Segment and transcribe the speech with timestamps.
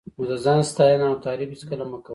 [0.17, 2.09] نو د ځان ستاینه او تعریف هېڅکله مه کوه.